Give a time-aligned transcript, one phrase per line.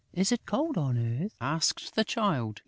[0.13, 2.59] "Is it cold on earth?" asked the Child.